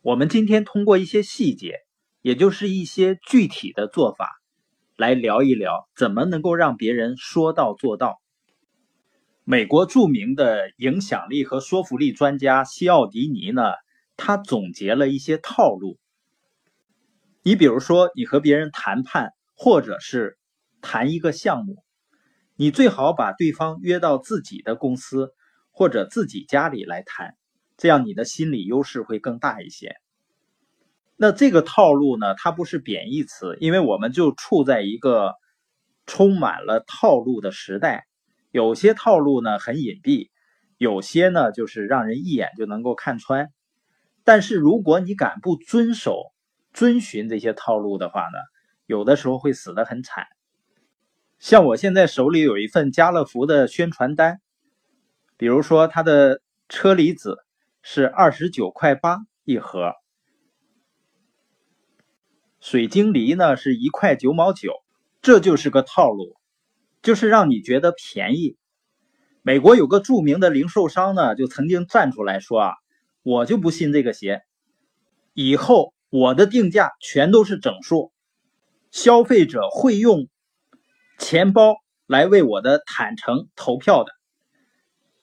[0.00, 1.80] 我们今天通过一些细节，
[2.22, 4.30] 也就是一些具体的做法，
[4.96, 8.20] 来聊一聊怎么能够让别人说到做到。
[9.42, 13.62] 美国著名的影响力和说服力专家西奥迪尼呢，
[14.16, 15.98] 他总结了一些套路。
[17.42, 20.38] 你比如说，你和别人谈判，或者是
[20.80, 21.82] 谈一个项目，
[22.54, 25.30] 你最好把对方约到自己的公司
[25.72, 27.34] 或者自己家里来谈。
[27.78, 29.96] 这样你的心理优势会更大一些。
[31.16, 35.34] 那这个套路呢，它不是贬义词，因为我们就处在一个
[36.06, 38.06] 充满了套路的时代。
[38.50, 40.28] 有些套路呢很隐蔽，
[40.76, 43.50] 有些呢就是让人一眼就能够看穿。
[44.24, 46.32] 但是如果你敢不遵守、
[46.72, 48.38] 遵循这些套路的话呢，
[48.86, 50.26] 有的时候会死得很惨。
[51.38, 54.40] 像我现在手里有一份家乐福的宣传单，
[55.36, 57.38] 比如说它的车厘子。
[57.90, 59.94] 是二十九块八一盒，
[62.60, 64.74] 水晶梨呢是一块九毛九，
[65.22, 66.36] 这就是个套路，
[67.00, 68.58] 就是让你觉得便宜。
[69.40, 72.74] 美国有个著名的零售商呢，就曾经站出来说啊，
[73.22, 74.42] 我就不信这个邪，
[75.32, 78.12] 以后我的定价全都是整数，
[78.90, 80.28] 消费者会用
[81.18, 84.12] 钱包来为我的坦诚投票的。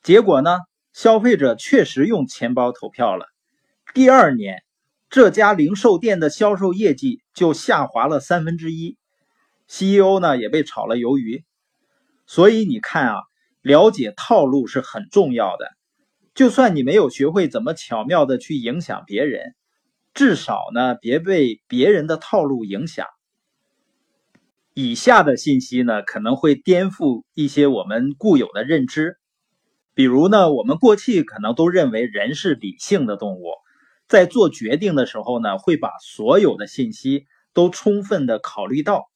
[0.01, 0.57] 结果呢？
[0.95, 3.25] 消费者确实用钱包投票了。
[3.93, 4.63] 第二年，
[5.09, 8.95] 这家零售店的销售业绩就下滑了三分之一
[9.67, 11.43] ，CEO 呢也被炒了鱿鱼。
[12.25, 13.15] 所以你看啊，
[13.61, 15.67] 了解套路是很重要的。
[16.33, 19.53] 就算你没有学会怎么巧妙的去影响别人，
[20.13, 23.05] 至少呢别被别人的套路影响。
[24.73, 29.17] 以下的信息呢可能会颠覆一些我们固有的认知。
[29.95, 33.53] 比如呢，我们过去可能都认为人是理性的动物，
[34.07, 39.09] 在做决定的时候呢，会把所有的信息都充分的考虑到。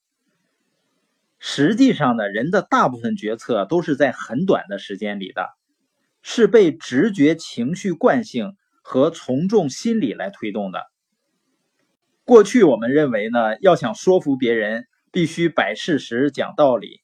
[1.37, 5.49] 实际上呢，人的大部分决策都是在很短的时间里的，
[6.21, 10.83] 是被直觉、情绪惯性和从众心理来推动的。
[12.23, 17.01] 过去我们认为呢，要想说服别人，必须摆事实、讲道理，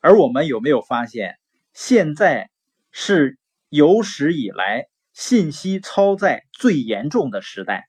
[0.00, 1.36] 而我们有没有发现，
[1.74, 2.48] 现在？
[2.92, 7.88] 是有史以来信息超载最严重的时代。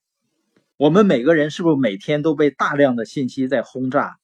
[0.77, 4.17] 我们每个人是不是每天都被大量的信息在轰炸？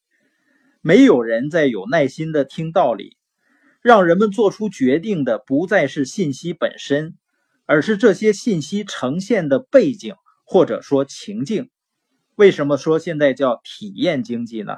[0.81, 3.17] 没有人在有耐心的听道理，
[3.81, 7.15] 让人们做出决定的不再是信息本身，
[7.65, 11.69] 而是这些信息呈现的背景或者说情境。
[12.35, 14.73] 为什么说现在叫体验经济呢？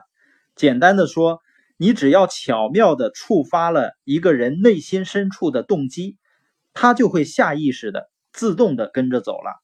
[0.55, 1.41] 简单的说。
[1.81, 6.17] 你只要巧妙地触发了一个人内心深处的动机，
[6.73, 9.63] 他就会下意识的、自动的跟着走了。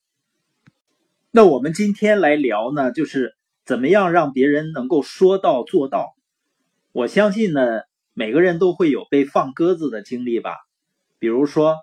[1.30, 6.16] 那我们今天来聊呢，就是怎么样让别人能够说到做到。
[6.94, 7.81] 我相信呢，
[8.14, 10.56] 每个人都会有被放鸽子的经历吧。
[11.20, 11.75] 比如说，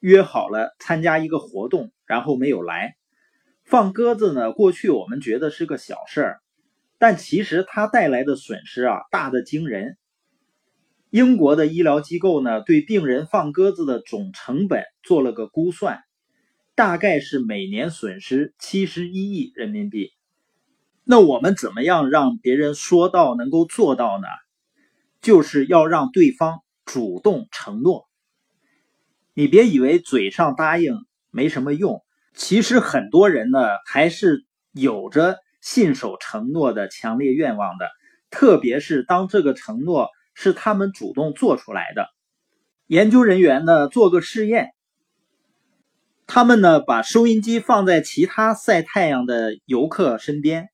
[0.00, 2.96] 约好了参加一个活动，然后没有来，
[3.62, 6.40] 放鸽子呢，过去我们觉得是个小事儿。
[6.98, 9.98] 但其实它带来的损失啊，大的惊人。
[11.10, 16.00] 英国的医疗机构呢，对病人放鸽子的总成本做了个估算，
[16.74, 20.10] 大概是每年损失七十一亿人民币。
[21.04, 24.26] 那我们怎么样让别人说到能够做到呢？
[25.20, 28.08] 就是要让对方主动承诺。
[29.32, 30.96] 你别以为嘴上答应
[31.30, 32.02] 没什么用，
[32.34, 35.38] 其实很多人呢还是有着。
[35.66, 37.90] 信守承诺的强烈愿望的，
[38.30, 42.06] 特别是当这个承诺是他们主动做出来的。
[42.86, 44.70] 研究人员呢做个试验，
[46.28, 50.68] 他们呢把收音机放在其他晒太阳的游客身边，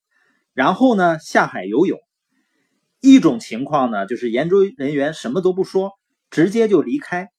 [0.53, 1.99] 然后呢下海游泳。
[3.01, 5.93] 一种情况呢就是研究人员什么都不说，
[6.29, 7.29] 直接就离开；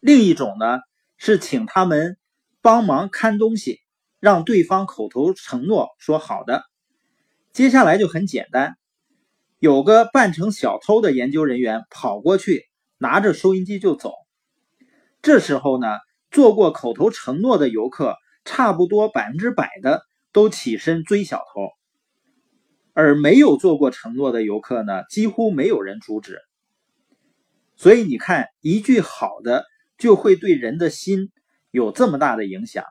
[0.00, 0.80] 另一种呢
[1.18, 2.18] 是请他们
[2.60, 3.78] 帮忙看东西，
[4.18, 6.64] 让对方口头承诺说好的。
[7.52, 8.76] 接下来就很简单，
[9.58, 12.64] 有个扮成小偷的研究人员跑过去，
[12.96, 14.12] 拿着收音机就走。
[15.20, 15.88] 这时候呢，
[16.30, 18.14] 做过口头承诺的游客，
[18.44, 20.02] 差不多百分之百的
[20.32, 21.70] 都起身追小偷，
[22.92, 26.38] 而没有做过承诺的游客呢，几乎没有人阻止。
[27.74, 29.64] 所以你看，一句好的
[29.98, 31.32] 就会对人的心
[31.72, 32.84] 有这么大的影响。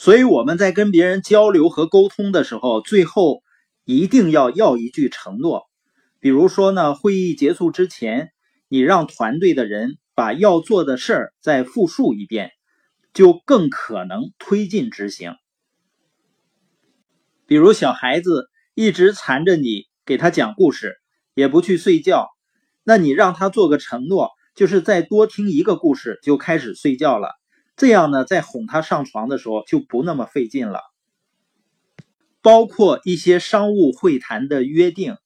[0.00, 3.42] 所以我们在跟别人交流和沟通的时候，最后
[3.84, 5.64] 一定要要一句承诺。
[6.20, 8.30] 比如说呢，会议结束之前，
[8.66, 12.50] 你让团队的人把要做的事儿再复述一遍，
[13.12, 15.34] 就更可能推进执行。
[17.44, 20.94] 比如小孩子一直缠着你给他讲故事，
[21.34, 22.30] 也不去睡觉，
[22.84, 27.39] 那你让他做个承诺，就是再多听一个故事就开始睡觉了。
[27.80, 30.82] 这样呢，在哄他上床的时候就不那么费劲了。
[32.42, 35.16] 包括一些商务会谈的约定，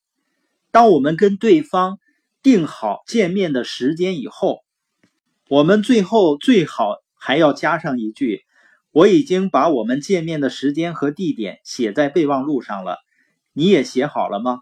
[0.70, 1.98] 当我们跟对方
[2.44, 4.60] 定好见面的时间以后，
[5.48, 8.44] 我们最后最好还要加上一句
[8.94, 12.98] ：“我已经把我们见面的时间和地点写在备忘录上了，
[13.52, 14.60] 你也写好了吗？”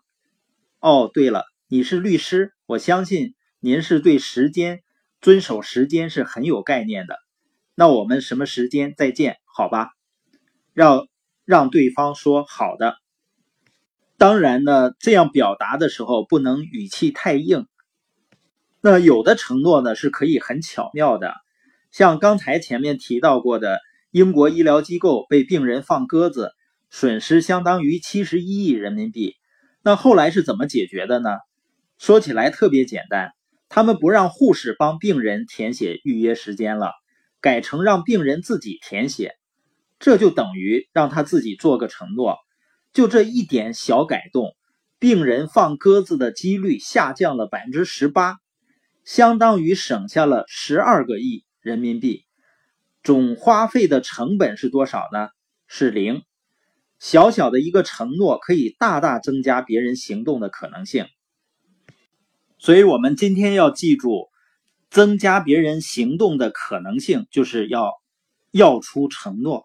[0.81, 4.83] 哦，对了，你是律师，我相信您是对时间
[5.21, 7.19] 遵守时间是很有概念的。
[7.75, 9.39] 那我们什么时间再见？
[9.45, 9.91] 好吧，
[10.73, 11.07] 让。
[11.45, 12.95] 让对方说好的，
[14.17, 17.67] 当然呢，这样表达的时候不能语气太硬。
[18.81, 21.35] 那有的承诺呢是可以很巧妙的，
[21.91, 23.81] 像刚才前面提到过的，
[24.13, 26.53] 英国医疗机构被病人放鸽子，
[26.91, 29.35] 损失相当于七十一亿人民币。
[29.83, 31.31] 那后来是怎么解决的呢？
[31.99, 33.33] 说起来特别简单，
[33.69, 36.93] 他们不让护士帮病人填写预约时间了，
[37.43, 39.35] 改成让病人自己填写。
[39.99, 42.39] 这就等于让他自己做个承诺，
[42.95, 44.57] 就这一点小改动，
[44.99, 48.39] 病人放鸽子的几率下降了百分之十八，
[49.05, 52.25] 相当于省下了十二个亿人民币，
[53.03, 55.29] 总花费的成本是多少呢？
[55.69, 56.23] 是零。
[56.99, 61.07] 小小的一个承诺可以大大增加别人行动的可能性，
[62.59, 64.32] 所以我们今天要记住，
[64.93, 67.95] 增加别人行动的可能性，就是要
[68.51, 69.65] 要出承诺。